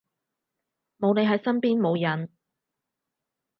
[0.99, 2.29] 冇你喺身邊冇癮